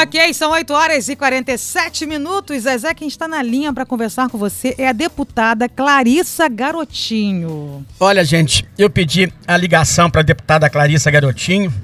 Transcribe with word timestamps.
Ok, 0.00 0.32
são 0.32 0.52
8 0.52 0.72
horas 0.72 1.08
e 1.08 1.16
47 1.16 2.06
minutos. 2.06 2.62
Zezé, 2.62 2.94
quem 2.94 3.08
está 3.08 3.26
na 3.26 3.42
linha 3.42 3.72
para 3.72 3.84
conversar 3.84 4.28
com 4.28 4.38
você 4.38 4.72
é 4.78 4.86
a 4.86 4.92
deputada 4.92 5.68
Clarissa 5.68 6.48
Garotinho. 6.48 7.84
Olha, 7.98 8.24
gente, 8.24 8.64
eu 8.78 8.88
pedi 8.88 9.32
a 9.44 9.56
ligação 9.56 10.08
para 10.08 10.20
a 10.20 10.24
deputada 10.24 10.70
Clarissa 10.70 11.10
Garotinho. 11.10 11.74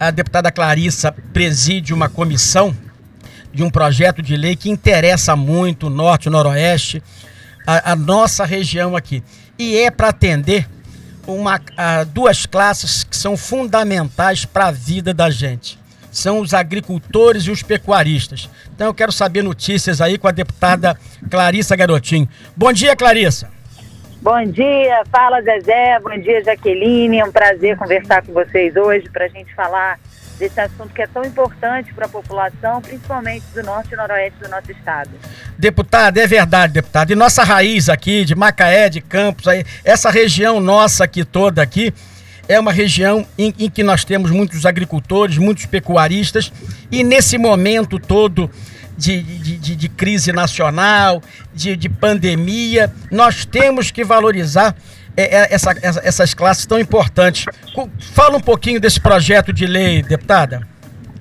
A 0.00 0.10
deputada 0.10 0.50
Clarissa 0.50 1.12
preside 1.32 1.94
uma 1.94 2.08
comissão 2.08 2.76
de 3.52 3.62
um 3.62 3.70
projeto 3.70 4.20
de 4.20 4.36
lei 4.36 4.56
que 4.56 4.68
interessa 4.68 5.36
muito 5.36 5.86
o 5.86 5.90
norte 5.90 6.26
o 6.26 6.32
noroeste, 6.32 7.00
a, 7.64 7.92
a 7.92 7.94
nossa 7.94 8.44
região 8.44 8.96
aqui. 8.96 9.22
E 9.56 9.76
é 9.76 9.92
para 9.92 10.08
atender 10.08 10.68
uma, 11.24 11.60
a, 11.76 12.02
duas 12.02 12.46
classes 12.46 13.04
que 13.04 13.16
são 13.16 13.36
fundamentais 13.36 14.44
para 14.44 14.66
a 14.66 14.72
vida 14.72 15.14
da 15.14 15.30
gente 15.30 15.83
são 16.18 16.40
os 16.40 16.54
agricultores 16.54 17.44
e 17.44 17.50
os 17.50 17.62
pecuaristas. 17.62 18.48
Então 18.74 18.86
eu 18.86 18.94
quero 18.94 19.12
saber 19.12 19.42
notícias 19.42 20.00
aí 20.00 20.16
com 20.16 20.28
a 20.28 20.32
deputada 20.32 20.96
Clarissa 21.30 21.76
Garotinho. 21.76 22.28
Bom 22.56 22.72
dia, 22.72 22.96
Clarissa. 22.96 23.50
Bom 24.22 24.42
dia, 24.46 25.02
fala 25.12 25.42
Zezé, 25.42 26.00
bom 26.00 26.18
dia 26.18 26.42
Jaqueline, 26.42 27.18
é 27.18 27.24
um 27.26 27.30
prazer 27.30 27.76
conversar 27.76 28.22
com 28.22 28.32
vocês 28.32 28.74
hoje 28.74 29.06
para 29.10 29.26
a 29.26 29.28
gente 29.28 29.54
falar 29.54 29.98
desse 30.38 30.58
assunto 30.58 30.94
que 30.94 31.02
é 31.02 31.06
tão 31.06 31.22
importante 31.24 31.92
para 31.92 32.06
a 32.06 32.08
população, 32.08 32.80
principalmente 32.80 33.44
do 33.54 33.62
norte 33.62 33.92
e 33.92 33.96
noroeste 33.96 34.38
do 34.40 34.48
nosso 34.48 34.70
estado. 34.72 35.10
Deputada, 35.58 36.20
é 36.20 36.26
verdade, 36.26 36.72
deputada. 36.72 37.12
E 37.12 37.14
nossa 37.14 37.44
raiz 37.44 37.88
aqui, 37.88 38.24
de 38.24 38.34
Macaé, 38.34 38.88
de 38.88 39.00
Campos, 39.00 39.46
aí, 39.46 39.64
essa 39.84 40.10
região 40.10 40.58
nossa 40.58 41.04
aqui 41.04 41.24
toda 41.24 41.62
aqui, 41.62 41.92
é 42.48 42.58
uma 42.58 42.72
região 42.72 43.26
em, 43.38 43.54
em, 43.58 43.70
que 43.70 43.82
nós 43.82 44.04
temos 44.04 44.30
muitos 44.30 44.66
agricultores, 44.66 45.38
muitos 45.38 45.66
pecuaristas, 45.66 46.52
e 46.90 47.02
nesse 47.02 47.38
momento 47.38 47.98
todo 47.98 48.50
de, 48.96 49.22
de, 49.22 49.76
de, 49.76 49.88
crise 49.88 50.32
nacional, 50.32 51.22
de, 51.52 51.76
de, 51.76 51.88
pandemia, 51.88 52.92
nós 53.10 53.44
temos 53.44 53.90
que 53.90 54.04
valorizar 54.04 54.74
é, 55.16 55.42
é, 55.42 55.54
essa, 55.54 55.72
essas 55.82 56.34
classes 56.34 56.66
tão 56.66 56.78
importantes. 56.78 57.46
Fala 58.12 58.36
um 58.36 58.40
pouquinho 58.40 58.80
desse 58.80 59.00
projeto 59.00 59.52
de 59.52 59.66
lei, 59.66 60.02
deputada. 60.02 60.66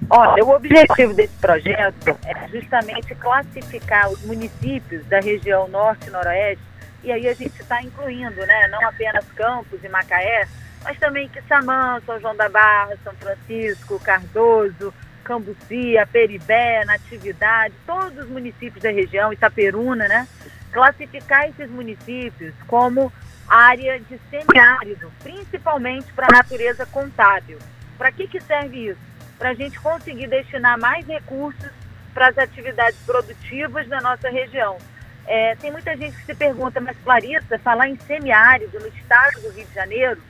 Olha, 0.09 0.43
o 0.43 0.49
objetivo 0.55 1.13
desse 1.13 1.33
projeto 1.39 2.17
é 2.25 2.47
justamente 2.49 3.15
classificar 3.15 4.09
os 4.11 4.21
municípios 4.23 5.05
da 5.07 5.19
região 5.19 5.67
norte 5.67 6.07
e 6.07 6.11
noroeste, 6.11 6.61
e 7.03 7.11
aí 7.11 7.27
a 7.27 7.33
gente 7.33 7.59
está 7.59 7.81
incluindo, 7.81 8.45
né, 8.45 8.67
não 8.69 8.87
apenas 8.87 9.25
Campos 9.35 9.83
e 9.83 9.89
Macaé, 9.89 10.47
mas 10.83 10.99
também 10.99 11.29
Quissamã, 11.29 12.01
São 12.05 12.19
João 12.19 12.35
da 12.35 12.49
Barra, 12.49 12.97
São 13.03 13.13
Francisco, 13.13 13.99
Cardoso, 13.99 14.93
Cambucia, 15.23 16.05
Peribé, 16.05 16.83
Natividade, 16.85 17.73
todos 17.85 18.17
os 18.17 18.29
municípios 18.29 18.83
da 18.83 18.91
região, 18.91 19.31
Itaperuna, 19.31 20.07
né? 20.07 20.27
Classificar 20.71 21.47
esses 21.49 21.69
municípios 21.69 22.53
como 22.67 23.11
área 23.47 23.99
de 23.99 24.19
semiárido, 24.29 25.11
principalmente 25.21 26.11
para 26.13 26.27
a 26.27 26.37
natureza 26.37 26.85
contábil. 26.85 27.57
Para 27.97 28.11
que, 28.11 28.27
que 28.27 28.41
serve 28.41 28.89
isso? 28.89 28.99
Para 29.37 29.49
a 29.49 29.53
gente 29.53 29.79
conseguir 29.79 30.27
destinar 30.27 30.77
mais 30.79 31.05
recursos 31.05 31.71
para 32.13 32.27
as 32.27 32.37
atividades 32.37 32.99
produtivas 33.05 33.87
da 33.87 34.01
nossa 34.01 34.29
região. 34.29 34.77
É, 35.25 35.55
tem 35.55 35.71
muita 35.71 35.95
gente 35.95 36.17
que 36.17 36.25
se 36.25 36.35
pergunta, 36.35 36.81
mas 36.81 36.97
Clarissa, 37.03 37.57
falar 37.59 37.87
em 37.87 37.97
semiárido 37.99 38.79
no 38.79 38.87
estado 38.87 39.41
do 39.41 39.49
Rio 39.51 39.65
de 39.65 39.73
Janeiro, 39.73 40.21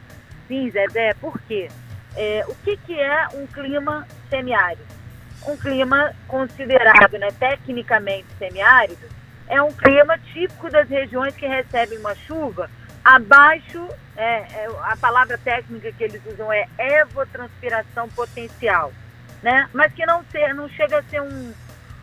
Sim, 0.48 0.70
Zé, 0.72 1.14
por 1.20 1.40
quê? 1.42 1.70
É, 2.16 2.44
o 2.48 2.56
que, 2.56 2.78
que 2.78 3.00
é 3.00 3.28
um 3.34 3.48
clima 3.48 4.08
semiárido? 4.30 4.84
Um 5.48 5.58
clima 5.58 6.14
considerado 6.28 7.18
né, 7.18 7.30
tecnicamente 7.40 8.28
semiárido 8.38 9.08
é 9.48 9.62
um 9.62 9.72
clima 9.72 10.18
típico 10.18 10.70
das 10.70 10.88
regiões 10.88 11.36
que 11.36 11.46
recebem 11.46 11.98
uma 11.98 12.16
chuva 12.16 12.70
abaixo, 13.04 13.88
é, 14.16 14.24
é, 14.24 14.68
a 14.84 14.96
palavra 14.96 15.38
técnica 15.38 15.92
que 15.92 16.04
eles 16.04 16.22
usam 16.26 16.52
é 16.52 16.66
evotranspiração 16.78 18.08
potencial, 18.10 18.94
né? 19.42 19.68
mas 19.74 19.92
que 19.92 20.06
não, 20.06 20.24
ser, 20.32 20.54
não 20.54 20.70
chega 20.70 21.00
a 21.00 21.04
ser 21.04 21.22
um, 21.22 21.54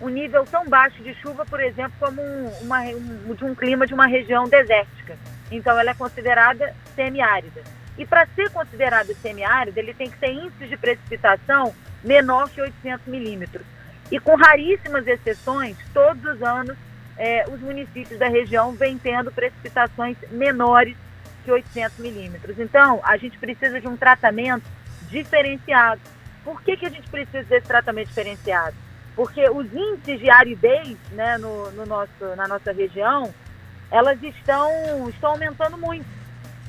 um 0.01 0.09
nível 0.09 0.45
tão 0.45 0.69
baixo 0.69 1.03
de 1.03 1.15
chuva, 1.15 1.47
por 1.47 1.61
exemplo, 1.61 1.93
como 1.99 2.21
um, 2.21 2.49
uma, 2.61 2.81
um, 2.83 3.35
de 3.35 3.45
um 3.45 3.55
clima 3.55 3.87
de 3.87 3.95
uma 3.95 4.07
região 4.07 4.47
desértica. 4.49 5.17
Então, 5.51 5.79
ela 5.79 5.91
é 5.91 5.95
considerada 5.95 6.75
semiárida. 6.95 7.63
E 7.99 8.07
para 8.07 8.27
ser 8.35 8.51
considerado 8.51 9.15
semiárido, 9.21 9.79
ele 9.79 9.95
tem 9.95 10.11
que 10.11 10.19
ter 10.19 10.33
índice 10.33 10.67
de 10.67 10.77
precipitação 10.77 11.75
menor 12.03 12.49
que 12.49 12.61
800 12.61 13.07
milímetros. 13.07 13.65
E 14.11 14.19
com 14.19 14.35
raríssimas 14.35 15.07
exceções, 15.07 15.77
todos 15.93 16.25
os 16.25 16.43
anos 16.43 16.77
é, 17.17 17.45
os 17.49 17.61
municípios 17.61 18.19
da 18.19 18.29
região 18.29 18.73
vêm 18.73 18.97
tendo 18.97 19.31
precipitações 19.31 20.17
menores 20.31 20.97
que 21.45 21.53
800 21.53 21.99
milímetros. 21.99 22.59
Então, 22.59 23.01
a 23.05 23.17
gente 23.19 23.39
precisa 23.39 23.79
de 23.79 23.87
um 23.87 23.97
tratamento 23.97 24.65
diferenciado. 25.11 26.01
Por 26.43 26.63
que, 26.63 26.79
que 26.79 26.87
a 26.87 26.91
gente 26.91 27.09
precisa 27.11 27.45
desse 27.45 27.67
tratamento 27.67 28.09
diferenciado? 28.09 28.75
Porque 29.15 29.49
os 29.51 29.67
índices 29.73 30.19
de 30.19 30.31
aridez 30.31 30.97
né, 31.13 31.37
no, 31.37 31.71
no 31.73 31.85
nosso, 31.85 32.25
na 32.37 32.49
nossa 32.49 32.73
região, 32.73 33.35
elas 33.91 34.23
estão, 34.23 34.71
estão 35.11 35.33
aumentando 35.33 35.77
muito. 35.77 36.07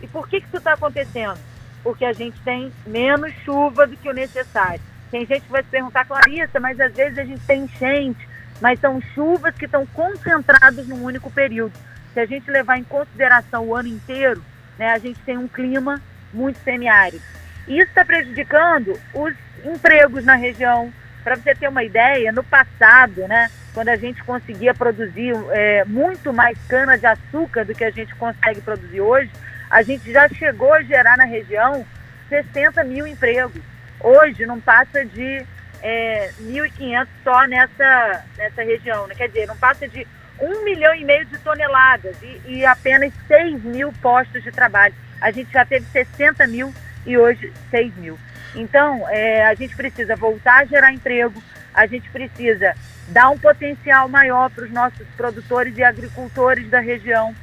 E 0.01 0.07
por 0.07 0.27
que, 0.27 0.41
que 0.41 0.47
isso 0.47 0.57
está 0.57 0.73
acontecendo? 0.73 1.39
Porque 1.83 2.05
a 2.05 2.13
gente 2.13 2.39
tem 2.41 2.71
menos 2.85 3.33
chuva 3.43 3.87
do 3.87 3.97
que 3.97 4.09
o 4.09 4.13
necessário. 4.13 4.81
Tem 5.09 5.25
gente 5.25 5.41
que 5.41 5.51
vai 5.51 5.63
se 5.63 5.69
perguntar, 5.69 6.05
Clarissa, 6.05 6.59
mas 6.59 6.79
às 6.79 6.93
vezes 6.93 7.17
a 7.17 7.23
gente 7.23 7.41
tem 7.45 7.63
enchente, 7.63 8.27
mas 8.61 8.79
são 8.79 9.01
chuvas 9.13 9.53
que 9.55 9.65
estão 9.65 9.85
concentradas 9.87 10.87
num 10.87 11.03
único 11.03 11.29
período. 11.29 11.73
Se 12.13 12.19
a 12.19 12.25
gente 12.25 12.49
levar 12.49 12.77
em 12.77 12.83
consideração 12.83 13.65
o 13.65 13.75
ano 13.75 13.89
inteiro, 13.89 14.43
né, 14.77 14.91
a 14.91 14.97
gente 14.97 15.19
tem 15.21 15.37
um 15.37 15.47
clima 15.47 16.01
muito 16.33 16.59
semiárido. 16.63 17.21
E 17.67 17.77
isso 17.77 17.89
está 17.89 18.05
prejudicando 18.05 18.99
os 19.13 19.33
empregos 19.65 20.23
na 20.23 20.35
região. 20.35 20.91
Para 21.23 21.35
você 21.35 21.53
ter 21.53 21.67
uma 21.67 21.83
ideia, 21.83 22.31
no 22.31 22.43
passado, 22.43 23.27
né, 23.27 23.49
quando 23.73 23.89
a 23.89 23.95
gente 23.95 24.23
conseguia 24.23 24.73
produzir 24.73 25.33
é, 25.51 25.85
muito 25.85 26.33
mais 26.33 26.57
cana 26.67 26.97
de 26.97 27.05
açúcar 27.05 27.63
do 27.63 27.75
que 27.75 27.83
a 27.83 27.91
gente 27.91 28.15
consegue 28.15 28.61
produzir 28.61 29.01
hoje, 29.01 29.29
a 29.71 29.81
gente 29.81 30.11
já 30.11 30.27
chegou 30.27 30.73
a 30.73 30.83
gerar 30.83 31.15
na 31.17 31.23
região 31.23 31.85
60 32.27 32.83
mil 32.83 33.07
empregos. 33.07 33.61
Hoje 34.01 34.45
não 34.45 34.59
passa 34.59 35.05
de 35.05 35.45
é, 35.81 36.29
1.500 36.41 37.07
só 37.23 37.47
nessa, 37.47 38.25
nessa 38.37 38.63
região. 38.63 39.07
Né? 39.07 39.15
Quer 39.15 39.29
dizer, 39.29 39.47
não 39.47 39.55
passa 39.55 39.87
de 39.87 40.05
1 40.41 40.65
milhão 40.65 40.93
e 40.93 41.05
meio 41.05 41.25
de 41.25 41.37
toneladas 41.37 42.15
e, 42.21 42.57
e 42.57 42.65
apenas 42.65 43.13
6 43.27 43.63
mil 43.63 43.93
postos 44.01 44.43
de 44.43 44.51
trabalho. 44.51 44.93
A 45.21 45.31
gente 45.31 45.51
já 45.53 45.65
teve 45.65 45.85
60 45.85 46.45
mil 46.47 46.73
e 47.05 47.17
hoje 47.17 47.53
6 47.69 47.95
mil. 47.95 48.19
Então, 48.53 49.07
é, 49.09 49.45
a 49.45 49.53
gente 49.53 49.73
precisa 49.75 50.17
voltar 50.17 50.63
a 50.63 50.65
gerar 50.65 50.91
emprego, 50.91 51.41
a 51.73 51.85
gente 51.85 52.09
precisa 52.09 52.75
dar 53.07 53.29
um 53.29 53.37
potencial 53.37 54.09
maior 54.09 54.49
para 54.49 54.65
os 54.65 54.71
nossos 54.71 55.07
produtores 55.15 55.77
e 55.77 55.83
agricultores 55.83 56.69
da 56.69 56.81
região. 56.81 57.33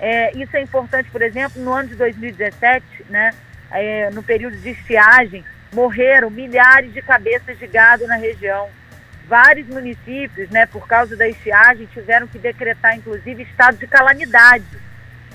É, 0.00 0.36
isso 0.36 0.56
é 0.56 0.60
importante, 0.60 1.10
por 1.10 1.22
exemplo, 1.22 1.60
no 1.62 1.72
ano 1.72 1.88
de 1.88 1.96
2017, 1.96 2.84
né, 3.08 3.32
é, 3.70 4.10
no 4.10 4.22
período 4.22 4.56
de 4.56 4.70
estiagem, 4.70 5.44
morreram 5.72 6.30
milhares 6.30 6.92
de 6.92 7.02
cabeças 7.02 7.58
de 7.58 7.66
gado 7.66 8.06
na 8.06 8.16
região. 8.16 8.68
Vários 9.26 9.66
municípios, 9.66 10.48
né, 10.50 10.66
por 10.66 10.86
causa 10.86 11.16
da 11.16 11.28
estiagem, 11.28 11.86
tiveram 11.86 12.26
que 12.26 12.38
decretar, 12.38 12.96
inclusive, 12.96 13.42
estado 13.42 13.76
de 13.76 13.86
calamidade. 13.86 14.64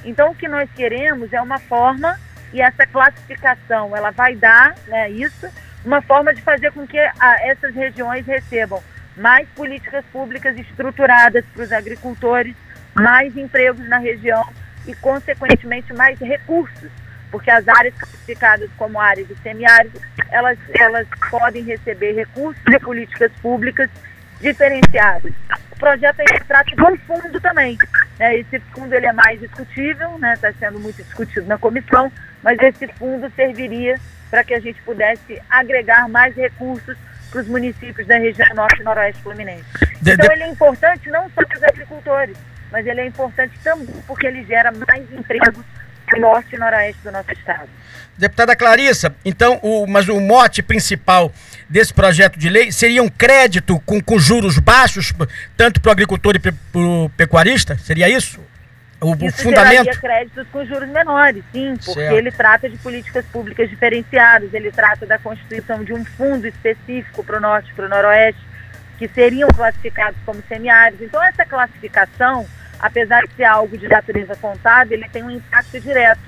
Então, 0.03 0.31
o 0.31 0.35
que 0.35 0.47
nós 0.47 0.69
queremos 0.75 1.31
é 1.31 1.41
uma 1.41 1.59
forma, 1.59 2.19
e 2.51 2.61
essa 2.61 2.87
classificação, 2.87 3.95
ela 3.95 4.11
vai 4.11 4.35
dar 4.35 4.75
né, 4.87 5.09
isso, 5.11 5.47
uma 5.85 6.01
forma 6.01 6.33
de 6.33 6.41
fazer 6.41 6.71
com 6.71 6.87
que 6.87 6.97
a, 6.97 7.47
essas 7.47 7.75
regiões 7.75 8.25
recebam 8.25 8.81
mais 9.15 9.47
políticas 9.49 10.03
públicas 10.11 10.57
estruturadas 10.57 11.45
para 11.53 11.63
os 11.63 11.71
agricultores, 11.71 12.55
mais 12.93 13.35
empregos 13.35 13.87
na 13.87 13.97
região 13.97 14.43
e, 14.87 14.93
consequentemente, 14.95 15.93
mais 15.93 16.19
recursos, 16.19 16.89
porque 17.31 17.49
as 17.49 17.67
áreas 17.67 17.95
classificadas 17.95 18.69
como 18.77 18.99
áreas 18.99 19.27
de 19.27 19.35
semiárido, 19.39 19.99
elas, 20.29 20.57
elas 20.79 21.07
podem 21.29 21.63
receber 21.63 22.13
recursos 22.13 22.61
de 22.63 22.79
políticas 22.79 23.31
públicas 23.41 23.89
diferenciados. 24.39 25.31
O 25.71 25.75
projeto 25.77 26.19
aí 26.19 26.39
trata 26.47 26.75
de 26.75 26.81
um 26.83 26.97
fundo 26.97 27.39
também. 27.41 27.77
Né? 28.19 28.37
Esse 28.37 28.59
fundo 28.59 28.93
ele 28.93 29.07
é 29.07 29.13
mais 29.13 29.39
discutível, 29.39 30.15
está 30.15 30.19
né? 30.19 30.37
Tá 30.39 30.53
sendo 30.59 30.79
muito 30.79 31.01
discutido 31.01 31.47
na 31.47 31.57
comissão, 31.57 32.11
mas 32.43 32.59
esse 32.59 32.87
fundo 32.93 33.31
serviria 33.35 33.99
para 34.29 34.43
que 34.43 34.53
a 34.53 34.59
gente 34.59 34.81
pudesse 34.81 35.41
agregar 35.49 36.07
mais 36.09 36.35
recursos 36.35 36.97
para 37.31 37.41
os 37.41 37.47
municípios 37.47 38.05
da 38.05 38.17
região 38.17 38.47
norte 38.55 38.81
e 38.81 38.83
noroeste 38.83 39.21
fluminense. 39.23 39.65
Então 40.01 40.31
ele 40.31 40.43
é 40.43 40.49
importante 40.49 41.09
não 41.09 41.29
só 41.31 41.43
para 41.45 41.57
os 41.57 41.63
agricultores, 41.63 42.37
mas 42.73 42.87
ele 42.87 43.01
é 43.01 43.05
importante 43.05 43.53
também 43.63 43.87
porque 44.07 44.25
ele 44.25 44.43
gera 44.45 44.71
mais 44.71 45.03
empregos 45.13 45.63
o 46.11 46.19
norte 46.19 46.55
e 46.55 46.57
noroeste 46.57 47.01
do 47.03 47.11
nosso 47.11 47.31
estado. 47.31 47.69
Deputada 48.17 48.55
Clarissa, 48.55 49.15
então, 49.23 49.59
o, 49.61 49.87
mas 49.87 50.09
o 50.09 50.19
mote 50.19 50.61
principal 50.61 51.31
desse 51.69 51.93
projeto 51.93 52.37
de 52.37 52.49
lei 52.49 52.71
seria 52.71 53.01
um 53.01 53.09
crédito 53.09 53.79
com, 53.81 54.01
com 54.01 54.19
juros 54.19 54.57
baixos, 54.57 55.13
tanto 55.55 55.79
para 55.79 55.89
o 55.89 55.91
agricultor 55.91 56.35
e 56.35 56.39
para 56.39 56.53
o 56.73 57.09
pecuarista? 57.15 57.77
Seria 57.77 58.09
isso? 58.09 58.39
O, 59.01 59.13
isso 59.15 59.41
o 59.41 59.43
fundamento? 59.43 59.99
créditos 59.99 60.47
com 60.49 60.65
juros 60.65 60.89
menores, 60.89 61.43
sim, 61.51 61.75
porque 61.75 61.99
certo. 61.99 62.15
ele 62.15 62.31
trata 62.31 62.69
de 62.69 62.77
políticas 62.77 63.25
públicas 63.25 63.69
diferenciadas, 63.69 64.53
ele 64.53 64.71
trata 64.71 65.05
da 65.05 65.19
constituição 65.19 65.83
de 65.83 65.93
um 65.93 66.05
fundo 66.05 66.47
específico 66.47 67.23
para 67.23 67.37
o 67.37 67.41
norte 67.41 67.69
e 67.71 67.73
para 67.73 67.85
o 67.85 67.89
noroeste, 67.89 68.41
que 68.97 69.07
seriam 69.09 69.49
classificados 69.49 70.17
como 70.25 70.41
semiáridos. 70.47 71.01
Então, 71.01 71.21
essa 71.21 71.45
classificação, 71.45 72.47
apesar 72.83 73.25
de 73.25 73.33
ser 73.35 73.45
algo 73.45 73.77
de 73.77 73.87
natureza 73.87 74.35
contábil, 74.35 74.97
ele 74.97 75.07
tem 75.07 75.23
um 75.23 75.31
impacto 75.31 75.79
direto. 75.79 76.19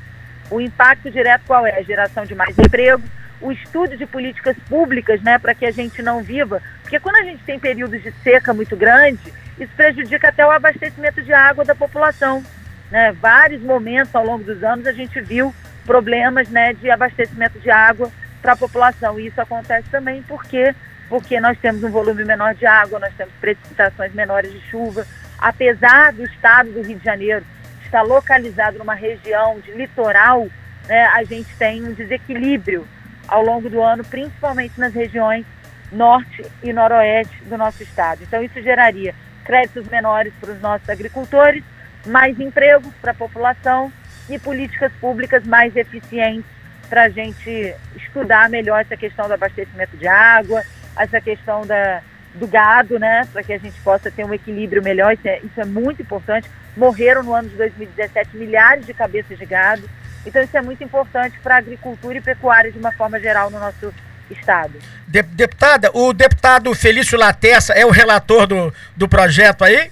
O 0.50 0.62
impacto 0.62 1.12
direto 1.12 1.42
qual 1.46 1.68
é? 1.68 1.78
A 1.78 1.84
geração 1.84 2.26
de 2.26 2.34
mais 2.34 2.58
emprego, 2.58 3.04
o 3.42 3.52
estudo 3.52 3.98
de 3.98 4.06
políticas 4.06 4.56
públicas, 4.70 5.22
né, 5.22 5.38
para 5.38 5.54
que 5.54 5.66
a 5.66 5.72
gente 5.72 6.02
não 6.02 6.24
viva. 6.24 6.62
Porque 6.82 6.98
quando 6.98 7.18
a 7.18 7.24
gente 7.24 7.44
tem 7.44 7.60
períodos 7.60 8.02
de 8.02 8.10
seca 8.24 8.54
muito 8.54 8.78
grande, 8.78 9.34
isso 9.60 9.72
prejudica 9.76 10.30
até 10.30 10.46
o 10.46 10.52
abastecimento 10.52 11.22
de 11.22 11.34
água 11.34 11.66
da 11.66 11.76
população. 11.76 12.42
Né? 12.90 13.12
Vários 13.12 13.62
momentos 13.62 14.16
ao 14.16 14.26
longo 14.26 14.46
dos 14.46 14.64
anos 14.64 14.88
a 14.88 14.94
gente 14.94 15.20
viu 15.20 15.54
problemas 15.86 16.48
né, 16.48 16.72
de 16.72 16.90
abastecimento 16.90 17.60
de 17.60 17.70
água 17.70 18.10
para 18.42 18.54
a 18.54 18.58
população. 18.58 19.20
E 19.20 19.28
isso 19.28 19.42
acontece 19.42 19.90
também 19.90 20.24
porque, 20.24 20.74
porque 21.10 21.38
nós 21.42 21.58
temos 21.60 21.84
um 21.84 21.92
volume 21.92 22.24
menor 22.24 22.56
de 22.56 22.66
água, 22.66 22.98
nós 22.98 23.14
temos 23.18 23.34
precipitações 23.42 24.14
menores 24.14 24.54
de 24.54 24.62
chuva. 24.70 25.06
Apesar 25.46 26.12
do 26.12 26.24
estado 26.24 26.72
do 26.72 26.82
Rio 26.82 26.98
de 26.98 27.06
Janeiro 27.06 27.46
estar 27.84 28.02
localizado 28.02 28.80
numa 28.80 28.96
região 28.96 29.60
de 29.60 29.72
litoral, 29.74 30.48
né, 30.88 31.06
a 31.14 31.24
gente 31.24 31.56
tem 31.56 31.84
um 31.84 31.94
desequilíbrio 31.94 32.88
ao 33.28 33.44
longo 33.46 33.70
do 33.70 33.80
ano, 33.80 34.04
principalmente 34.04 34.80
nas 34.80 34.92
regiões 34.92 35.46
norte 35.92 36.44
e 36.64 36.74
noroeste 36.74 37.44
do 37.44 37.60
nosso 37.60 37.84
estado. 37.84 38.24
Então, 38.24 38.44
isso 38.44 38.60
geraria 38.60 39.14
créditos 39.44 39.88
menores 39.88 40.34
para 40.42 40.52
os 40.52 40.60
nossos 40.60 40.90
agricultores 40.90 41.64
mais 42.08 42.40
empregos 42.40 42.92
para 43.00 43.12
a 43.12 43.16
população 43.16 43.94
e 44.28 44.40
políticas 44.40 44.92
públicas 44.94 45.46
mais 45.46 45.76
eficientes 45.76 46.50
para 46.90 47.04
a 47.04 47.10
gente 47.10 47.76
estudar 47.96 48.50
melhor 48.50 48.82
essa 48.82 48.98
questão 48.98 49.28
do 49.28 49.36
abastecimento 49.36 49.96
de 49.96 50.08
água, 50.08 50.64
essa 50.98 51.22
questão 51.22 51.68
da, 51.68 52.02
do 52.36 52.48
gado, 52.48 53.00
né, 53.00 53.28
para 53.32 53.44
que 53.44 53.54
a 53.54 53.58
gente 53.58 53.80
possa 53.82 54.12
ter 54.12 54.26
um 54.26 54.34
equilíbrio 54.34 54.84
melhor. 54.84 55.14
Isso 55.14 55.28
é, 55.28 55.40
isso 55.40 55.60
é 55.60 55.66
muito 55.66 56.02
importante. 56.02 56.50
Morreram 56.76 57.24
no 57.24 57.34
ano 57.34 57.50
de 57.50 57.56
2017 57.56 58.36
milhares 58.38 58.86
de 58.86 58.94
cabeças 58.94 59.38
de 59.38 59.46
gado. 59.46 59.90
Então, 60.26 60.42
isso 60.42 60.58
é 60.58 60.62
muito 60.62 60.84
importante 60.84 61.38
para 61.40 61.56
a 61.56 61.58
agricultura 61.60 62.18
e 62.18 62.22
pecuária 62.22 62.72
de 62.72 62.78
uma 62.78 62.92
forma 62.92 63.20
geral 63.20 63.50
no 63.50 63.60
nosso 63.60 63.94
estado. 64.30 64.74
Deputada, 65.08 65.92
o 65.94 66.12
deputado 66.12 66.74
Felício 66.74 67.18
Latessa 67.18 67.74
é 67.74 67.86
o 67.86 67.92
relator 67.92 68.48
do, 68.48 68.74
do 68.96 69.08
projeto 69.08 69.64
aí? 69.64 69.92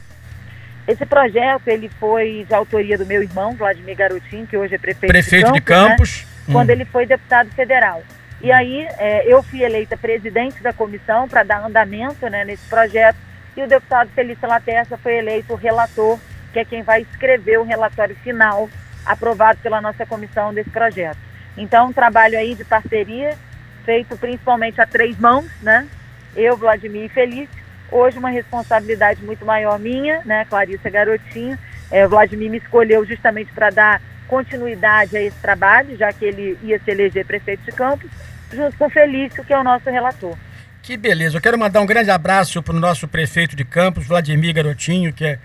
Esse 0.87 1.05
projeto 1.05 1.67
ele 1.67 1.89
foi 1.99 2.45
de 2.47 2.53
autoria 2.53 2.97
do 2.97 3.05
meu 3.05 3.23
irmão, 3.23 3.55
Vladimir 3.55 3.95
Garotinho, 3.95 4.45
que 4.45 4.57
hoje 4.57 4.75
é 4.75 4.77
prefeito, 4.77 5.11
prefeito 5.11 5.51
de 5.53 5.61
Campos, 5.61 6.09
de 6.09 6.15
Campos. 6.15 6.21
Né? 6.21 6.33
Hum. 6.49 6.53
quando 6.53 6.69
ele 6.71 6.85
foi 6.85 7.05
deputado 7.05 7.49
federal. 7.51 8.03
E 8.43 8.51
aí 8.51 8.85
é, 8.99 9.25
eu 9.25 9.41
fui 9.41 9.63
eleita 9.63 9.97
presidente 9.97 10.61
da 10.61 10.71
comissão 10.71 11.27
para 11.27 11.43
dar 11.43 11.65
andamento 11.65 12.29
né, 12.29 12.45
nesse 12.45 12.67
projeto 12.67 13.17
e 13.55 13.63
o 13.63 13.67
deputado 13.67 14.09
Felício 14.09 14.47
Laterça 14.47 14.97
foi 14.97 15.15
eleito 15.15 15.55
relator, 15.55 16.19
que 16.51 16.59
é 16.59 16.65
quem 16.65 16.83
vai 16.83 17.01
escrever 17.01 17.57
o 17.57 17.63
relatório 17.63 18.15
final 18.17 18.69
aprovado 19.05 19.59
pela 19.63 19.81
nossa 19.81 20.05
comissão 20.05 20.53
desse 20.53 20.69
projeto. 20.69 21.17
Então, 21.57 21.87
um 21.87 21.93
trabalho 21.93 22.37
aí 22.37 22.53
de 22.53 22.63
parceria, 22.63 23.37
feito 23.85 24.17
principalmente 24.17 24.81
a 24.81 24.85
três 24.85 25.17
mãos, 25.17 25.45
né? 25.61 25.87
Eu, 26.35 26.57
Vladimir 26.57 27.05
e 27.05 27.09
Felício, 27.09 27.63
Hoje 27.93 28.17
uma 28.17 28.31
responsabilidade 28.31 29.23
muito 29.23 29.45
maior 29.45 29.77
minha, 29.77 30.23
né, 30.25 30.45
Clarissa 30.45 30.89
Garotinho. 30.89 31.55
É, 31.91 32.07
o 32.07 32.09
Vladimir 32.09 32.49
me 32.49 32.57
escolheu 32.57 33.05
justamente 33.05 33.53
para 33.53 33.69
dar 33.69 34.01
continuidade 34.23 35.15
a 35.15 35.21
esse 35.21 35.37
trabalho, 35.37 35.95
já 35.97 36.11
que 36.11 36.25
ele 36.25 36.57
ia 36.63 36.79
se 36.79 36.91
eleger 36.91 37.25
prefeito 37.25 37.63
de 37.63 37.71
Campos, 37.71 38.09
junto 38.51 38.77
com 38.77 38.89
Felício, 38.89 39.43
que 39.43 39.53
é 39.53 39.59
o 39.59 39.63
nosso 39.63 39.89
relator. 39.89 40.37
Que 40.81 40.97
beleza. 40.97 41.37
Eu 41.37 41.41
quero 41.41 41.57
mandar 41.57 41.79
um 41.81 41.85
grande 41.85 42.11
abraço 42.11 42.61
para 42.61 42.75
o 42.75 42.79
nosso 42.79 43.07
prefeito 43.07 43.55
de 43.55 43.63
Campos, 43.63 44.05
Vladimir 44.05 44.53
Garotinho, 44.53 45.13
que 45.13 45.23
é, 45.23 45.39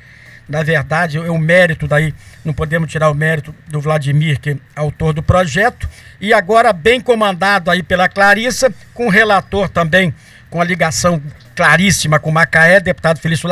na 0.48 0.62
verdade, 0.62 1.18
é 1.18 1.30
o 1.30 1.38
mérito 1.38 1.86
daí, 1.86 2.12
não 2.44 2.52
podemos 2.52 2.90
tirar 2.90 3.08
o 3.10 3.14
mérito 3.14 3.54
do 3.68 3.80
Vladimir, 3.80 4.40
que 4.40 4.50
é 4.50 4.56
autor 4.74 5.12
do 5.12 5.22
projeto, 5.22 5.88
e 6.20 6.32
agora 6.32 6.72
bem 6.72 7.00
comandado 7.00 7.70
aí 7.70 7.82
pela 7.82 8.08
Clarissa, 8.08 8.72
com 8.92 9.06
o 9.06 9.10
relator 9.10 9.68
também, 9.68 10.12
com 10.50 10.60
a 10.60 10.64
ligação 10.64 11.22
claríssima 11.54 12.18
com 12.18 12.30
Macaé, 12.30 12.80
deputado 12.80 13.18
Felício 13.18 13.48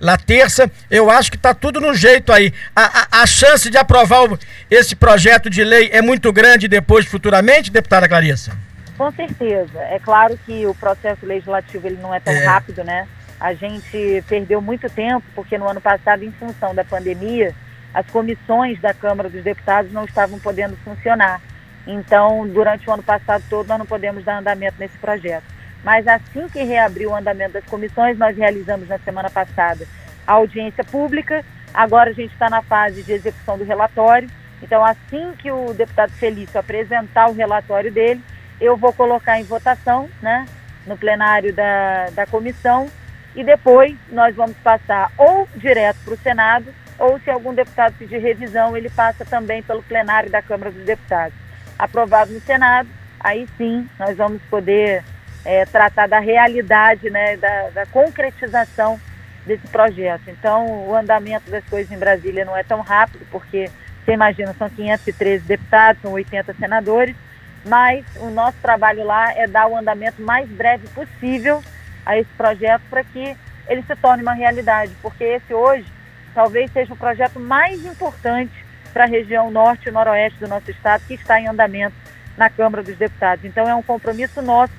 Laterça. 0.00 0.70
Eu 0.90 1.10
acho 1.10 1.30
que 1.30 1.36
está 1.36 1.52
tudo 1.52 1.80
no 1.80 1.94
jeito 1.94 2.32
aí. 2.32 2.52
A, 2.74 3.18
a, 3.18 3.22
a 3.22 3.26
chance 3.26 3.68
de 3.68 3.76
aprovar 3.76 4.24
o, 4.24 4.38
esse 4.70 4.94
projeto 4.94 5.50
de 5.50 5.64
lei 5.64 5.90
é 5.92 6.00
muito 6.00 6.32
grande 6.32 6.68
depois, 6.68 7.06
futuramente, 7.06 7.70
deputada 7.70 8.08
Clarissa? 8.08 8.56
Com 8.96 9.10
certeza. 9.10 9.78
É 9.80 9.98
claro 9.98 10.38
que 10.46 10.66
o 10.66 10.74
processo 10.74 11.26
legislativo 11.26 11.86
ele 11.86 11.98
não 12.00 12.14
é 12.14 12.20
tão 12.20 12.32
é. 12.32 12.44
rápido, 12.44 12.84
né? 12.84 13.08
A 13.40 13.54
gente 13.54 14.22
perdeu 14.28 14.62
muito 14.62 14.88
tempo, 14.88 15.24
porque 15.34 15.58
no 15.58 15.68
ano 15.68 15.80
passado, 15.80 16.24
em 16.24 16.30
função 16.32 16.72
da 16.72 16.84
pandemia, 16.84 17.52
as 17.92 18.06
comissões 18.06 18.80
da 18.80 18.94
Câmara 18.94 19.28
dos 19.28 19.42
Deputados 19.42 19.92
não 19.92 20.04
estavam 20.04 20.38
podendo 20.38 20.76
funcionar. 20.84 21.40
Então, 21.86 22.46
durante 22.46 22.88
o 22.88 22.92
ano 22.92 23.02
passado 23.02 23.42
todo, 23.50 23.66
nós 23.66 23.78
não 23.78 23.86
podemos 23.86 24.24
dar 24.24 24.38
andamento 24.38 24.76
nesse 24.78 24.96
projeto. 24.98 25.44
Mas 25.82 26.06
assim 26.06 26.48
que 26.48 26.62
reabriu 26.62 27.10
o 27.10 27.16
andamento 27.16 27.54
das 27.54 27.64
comissões, 27.64 28.16
nós 28.16 28.36
realizamos 28.36 28.88
na 28.88 28.98
semana 28.98 29.28
passada 29.28 29.86
a 30.26 30.32
audiência 30.32 30.84
pública. 30.84 31.44
Agora 31.74 32.10
a 32.10 32.12
gente 32.12 32.32
está 32.32 32.48
na 32.48 32.62
fase 32.62 33.02
de 33.02 33.12
execução 33.12 33.58
do 33.58 33.64
relatório. 33.64 34.28
Então, 34.62 34.84
assim 34.84 35.32
que 35.38 35.50
o 35.50 35.74
deputado 35.74 36.12
Felício 36.12 36.58
apresentar 36.58 37.28
o 37.28 37.34
relatório 37.34 37.90
dele, 37.90 38.22
eu 38.60 38.76
vou 38.76 38.92
colocar 38.92 39.40
em 39.40 39.44
votação, 39.44 40.08
né, 40.20 40.46
no 40.86 40.96
plenário 40.96 41.52
da, 41.52 42.10
da 42.10 42.26
comissão, 42.26 42.88
e 43.34 43.42
depois 43.42 43.96
nós 44.08 44.34
vamos 44.36 44.56
passar 44.58 45.10
ou 45.18 45.48
direto 45.56 45.98
para 46.04 46.14
o 46.14 46.18
Senado, 46.18 46.66
ou 46.98 47.18
se 47.18 47.30
algum 47.30 47.52
deputado 47.52 47.94
pedir 47.98 48.18
revisão, 48.18 48.76
ele 48.76 48.88
passa 48.88 49.24
também 49.24 49.62
pelo 49.62 49.82
plenário 49.82 50.30
da 50.30 50.40
Câmara 50.40 50.70
dos 50.70 50.84
Deputados. 50.84 51.34
Aprovado 51.76 52.32
no 52.32 52.40
Senado, 52.40 52.88
aí 53.18 53.48
sim 53.56 53.88
nós 53.98 54.16
vamos 54.16 54.40
poder 54.42 55.02
é, 55.44 55.64
tratar 55.64 56.06
da 56.06 56.18
realidade, 56.18 57.10
né, 57.10 57.36
da, 57.36 57.70
da, 57.70 57.86
concretização 57.86 59.00
desse 59.46 59.66
projeto. 59.68 60.28
Então, 60.28 60.88
o 60.88 60.94
andamento 60.94 61.50
das 61.50 61.64
coisas 61.64 61.90
em 61.90 61.98
Brasília 61.98 62.44
não 62.44 62.56
é 62.56 62.62
tão 62.62 62.80
rápido, 62.80 63.26
porque 63.30 63.70
você 64.04 64.12
imagina, 64.12 64.54
são 64.58 64.68
513 64.68 65.44
deputados, 65.44 66.02
são 66.02 66.12
80 66.12 66.54
senadores, 66.54 67.16
mas 67.64 68.04
o 68.16 68.30
nosso 68.30 68.56
trabalho 68.60 69.04
lá 69.04 69.32
é 69.34 69.46
dar 69.46 69.68
o 69.68 69.76
andamento 69.76 70.20
mais 70.22 70.48
breve 70.48 70.86
possível 70.88 71.62
a 72.04 72.18
esse 72.18 72.30
projeto 72.36 72.82
para 72.90 73.04
que 73.04 73.36
ele 73.68 73.82
se 73.82 73.94
torne 73.96 74.22
uma 74.22 74.32
realidade, 74.32 74.92
porque 75.00 75.22
esse 75.22 75.54
hoje 75.54 75.86
talvez 76.34 76.70
seja 76.72 76.92
o 76.92 76.96
projeto 76.96 77.38
mais 77.38 77.84
importante 77.84 78.52
para 78.92 79.04
a 79.04 79.06
região 79.06 79.50
norte 79.50 79.88
e 79.88 79.92
noroeste 79.92 80.38
do 80.38 80.48
nosso 80.48 80.70
estado, 80.70 81.04
que 81.06 81.14
está 81.14 81.40
em 81.40 81.48
andamento 81.48 81.94
na 82.36 82.50
Câmara 82.50 82.82
dos 82.82 82.96
Deputados. 82.96 83.44
Então, 83.44 83.68
é 83.68 83.74
um 83.74 83.82
compromisso 83.82 84.42
nosso 84.42 84.72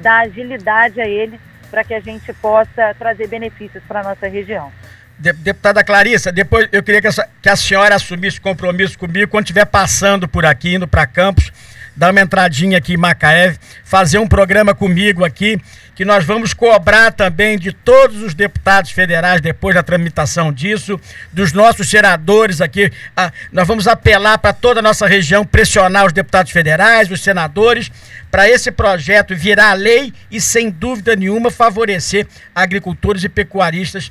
dar 0.00 0.26
agilidade 0.26 1.00
a 1.00 1.06
ele 1.06 1.38
para 1.70 1.84
que 1.84 1.94
a 1.94 2.00
gente 2.00 2.32
possa 2.34 2.94
trazer 2.98 3.28
benefícios 3.28 3.82
para 3.86 4.00
a 4.00 4.02
nossa 4.02 4.28
região. 4.28 4.72
Deputada 5.18 5.84
Clarissa, 5.84 6.32
depois 6.32 6.66
eu 6.72 6.82
queria 6.82 7.02
que 7.02 7.08
a, 7.08 7.28
que 7.42 7.48
a 7.48 7.54
senhora 7.54 7.94
assumisse 7.94 8.40
compromisso 8.40 8.98
comigo 8.98 9.30
quando 9.30 9.44
estiver 9.44 9.66
passando 9.66 10.26
por 10.26 10.46
aqui, 10.46 10.74
indo 10.76 10.88
para 10.88 11.06
Campos, 11.06 11.52
dar 12.00 12.12
uma 12.12 12.22
entradinha 12.22 12.78
aqui 12.78 12.94
em 12.94 12.96
Macaé, 12.96 13.54
fazer 13.84 14.16
um 14.16 14.26
programa 14.26 14.74
comigo 14.74 15.22
aqui, 15.22 15.60
que 15.94 16.02
nós 16.02 16.24
vamos 16.24 16.54
cobrar 16.54 17.12
também 17.12 17.58
de 17.58 17.72
todos 17.72 18.22
os 18.22 18.32
deputados 18.32 18.90
federais 18.90 19.42
depois 19.42 19.74
da 19.74 19.82
tramitação 19.82 20.50
disso, 20.50 20.98
dos 21.30 21.52
nossos 21.52 21.90
senadores 21.90 22.62
aqui. 22.62 22.90
A, 23.14 23.30
nós 23.52 23.68
vamos 23.68 23.86
apelar 23.86 24.38
para 24.38 24.54
toda 24.54 24.80
a 24.80 24.82
nossa 24.82 25.06
região, 25.06 25.44
pressionar 25.44 26.06
os 26.06 26.12
deputados 26.14 26.50
federais, 26.52 27.10
os 27.10 27.20
senadores, 27.20 27.92
para 28.30 28.48
esse 28.48 28.70
projeto 28.72 29.36
virar 29.36 29.74
lei 29.74 30.10
e, 30.30 30.40
sem 30.40 30.70
dúvida 30.70 31.14
nenhuma, 31.14 31.50
favorecer 31.50 32.26
agricultores 32.54 33.24
e 33.24 33.28
pecuaristas 33.28 34.10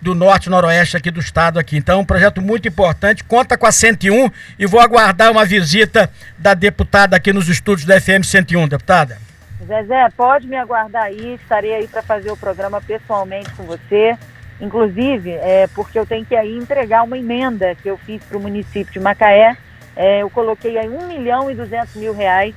do 0.00 0.14
norte 0.14 0.48
noroeste 0.48 0.96
aqui 0.96 1.10
do 1.10 1.20
estado 1.20 1.58
aqui. 1.58 1.76
Então, 1.76 2.00
um 2.00 2.04
projeto 2.04 2.40
muito 2.40 2.66
importante, 2.66 3.22
conta 3.24 3.56
com 3.58 3.66
a 3.66 3.72
101 3.72 4.30
e 4.58 4.66
vou 4.66 4.80
aguardar 4.80 5.30
uma 5.30 5.44
visita 5.44 6.10
da 6.38 6.54
deputada 6.54 7.16
aqui 7.16 7.32
nos 7.32 7.48
estúdios 7.48 7.86
da 7.86 8.00
FM 8.00 8.24
101, 8.24 8.68
deputada. 8.68 9.18
Zezé, 9.66 10.08
pode 10.16 10.46
me 10.46 10.56
aguardar 10.56 11.04
aí, 11.04 11.34
estarei 11.34 11.74
aí 11.74 11.86
para 11.86 12.02
fazer 12.02 12.30
o 12.30 12.36
programa 12.36 12.80
pessoalmente 12.80 13.50
com 13.50 13.64
você. 13.64 14.16
Inclusive, 14.60 15.30
é, 15.30 15.66
porque 15.74 15.98
eu 15.98 16.06
tenho 16.06 16.24
que 16.24 16.36
aí 16.36 16.56
entregar 16.56 17.02
uma 17.02 17.16
emenda 17.16 17.74
que 17.74 17.88
eu 17.88 17.96
fiz 17.96 18.22
para 18.24 18.36
o 18.36 18.40
município 18.40 18.92
de 18.92 19.00
Macaé, 19.00 19.56
É, 19.96 20.22
eu 20.22 20.30
coloquei 20.30 20.78
aí 20.78 20.88
1 20.88 21.08
milhão 21.08 21.50
e 21.50 21.54
200 21.54 21.96
mil 21.96 22.14
reais 22.14 22.54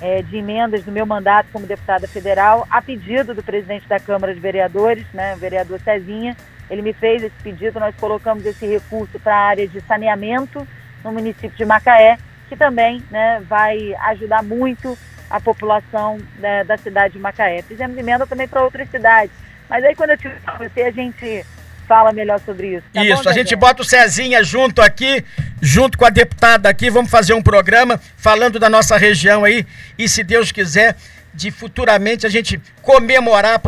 é, 0.00 0.22
de 0.22 0.36
emendas 0.36 0.84
do 0.84 0.92
meu 0.92 1.04
mandato 1.04 1.48
como 1.52 1.66
deputada 1.66 2.06
federal, 2.06 2.66
a 2.70 2.80
pedido 2.80 3.34
do 3.34 3.42
presidente 3.42 3.88
da 3.88 3.98
Câmara 3.98 4.32
de 4.32 4.40
Vereadores, 4.40 5.04
né, 5.12 5.36
vereador 5.36 5.80
Cezinha. 5.80 6.36
Ele 6.70 6.82
me 6.82 6.92
fez 6.92 7.22
esse 7.22 7.36
pedido, 7.42 7.78
nós 7.78 7.94
colocamos 7.96 8.44
esse 8.44 8.66
recurso 8.66 9.18
para 9.20 9.34
a 9.34 9.46
área 9.48 9.68
de 9.68 9.80
saneamento 9.82 10.66
no 11.04 11.12
município 11.12 11.56
de 11.56 11.64
Macaé, 11.64 12.18
que 12.48 12.56
também 12.56 13.02
né, 13.10 13.40
vai 13.48 13.94
ajudar 14.06 14.42
muito 14.42 14.98
a 15.30 15.40
população 15.40 16.18
né, 16.38 16.64
da 16.64 16.76
cidade 16.76 17.14
de 17.14 17.20
Macaé. 17.20 17.62
Fizemos 17.62 17.96
emenda 17.96 18.26
também 18.26 18.48
para 18.48 18.62
outras 18.62 18.88
cidades. 18.90 19.34
Mas 19.68 19.84
aí 19.84 19.94
quando 19.94 20.10
eu 20.10 20.18
tiver 20.18 20.40
com 20.40 20.58
você, 20.58 20.82
a 20.82 20.90
gente 20.90 21.44
fala 21.86 22.12
melhor 22.12 22.40
sobre 22.40 22.76
isso. 22.76 22.86
Tá 22.92 23.04
isso, 23.04 23.22
bom, 23.22 23.30
a 23.30 23.32
gente 23.32 23.54
bota 23.54 23.82
o 23.82 23.84
Cezinha 23.84 24.42
junto 24.42 24.82
aqui, 24.82 25.24
junto 25.60 25.96
com 25.96 26.04
a 26.04 26.10
deputada 26.10 26.68
aqui, 26.68 26.90
vamos 26.90 27.10
fazer 27.10 27.32
um 27.32 27.42
programa 27.42 28.00
falando 28.16 28.58
da 28.58 28.68
nossa 28.68 28.96
região 28.96 29.44
aí 29.44 29.64
e 29.96 30.08
se 30.08 30.22
Deus 30.24 30.50
quiser, 30.50 30.96
de 31.32 31.50
futuramente 31.50 32.26
a 32.26 32.30
gente 32.30 32.60
comemorar 32.82 33.60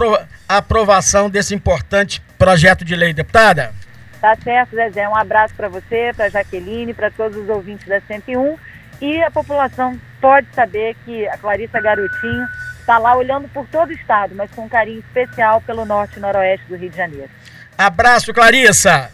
a 0.49 0.57
aprovação 0.59 1.28
desse 1.28 1.55
importante 1.55 2.23
projeto 2.38 2.85
de 2.85 2.97
lei, 2.97 3.12
deputada. 3.12 3.73
Tá 4.21 4.37
certo, 4.43 4.75
Zezé. 4.75 5.09
Um 5.09 5.14
abraço 5.14 5.55
para 5.55 5.69
você, 5.69 6.12
para 6.17 6.28
Jaqueline, 6.28 6.95
para 6.95 7.11
todos 7.11 7.37
os 7.37 7.49
ouvintes 7.49 7.87
da 7.87 8.00
101 8.00 8.57
e 9.00 9.23
a 9.23 9.31
população 9.31 9.99
pode 10.21 10.49
saber 10.55 10.97
que 11.05 11.26
a 11.28 11.37
Clarissa 11.38 11.81
Garotinho 11.81 12.47
está 12.81 12.99
lá 12.99 13.17
olhando 13.17 13.49
por 13.49 13.67
todo 13.69 13.90
o 13.90 13.93
estado, 13.93 14.35
mas 14.35 14.50
com 14.50 14.62
um 14.62 14.69
carinho 14.69 15.00
especial 15.00 15.61
pelo 15.61 15.85
norte 15.85 16.17
e 16.17 16.21
noroeste 16.21 16.67
do 16.67 16.76
Rio 16.76 16.90
de 16.90 16.97
Janeiro. 16.97 17.31
Abraço, 17.76 18.33
Clarissa. 18.33 19.11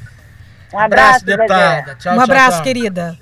Um 0.73 0.79
abraço, 0.79 1.17
abraço 1.23 1.25
deputada. 1.26 1.95
Tchau, 1.97 2.12
um 2.12 2.17
tchau, 2.17 2.25
abraço, 2.25 2.57
tchau. 2.57 2.62
querida. 2.62 3.19